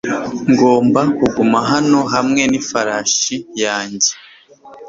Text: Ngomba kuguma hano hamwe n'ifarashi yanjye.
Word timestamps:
Ngomba 0.51 1.01
kuguma 1.17 1.59
hano 1.71 1.99
hamwe 2.13 2.41
n'ifarashi 2.51 3.35
yanjye. 3.63 4.11